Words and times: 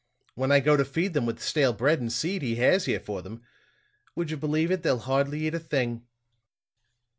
When 0.33 0.51
I 0.51 0.61
go 0.61 0.75
to 0.75 0.83
feed 0.83 1.13
them 1.13 1.27
with 1.27 1.35
the 1.37 1.43
stale 1.43 1.73
bread 1.73 1.99
and 2.01 2.11
seed 2.11 2.41
he 2.41 2.55
has 2.55 2.85
here 2.85 2.99
for 2.99 3.21
them, 3.21 3.43
would 4.15 4.31
you 4.31 4.37
believe 4.37 4.71
it, 4.71 4.81
they'll 4.81 4.97
hardly 4.97 5.45
eat 5.45 5.53
a 5.53 5.59
thing." 5.59 6.07